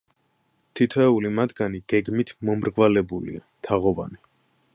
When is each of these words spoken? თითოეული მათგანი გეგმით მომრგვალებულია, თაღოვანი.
თითოეული 0.79 1.31
მათგანი 1.39 1.83
გეგმით 1.93 2.33
მომრგვალებულია, 2.51 3.45
თაღოვანი. 3.69 4.21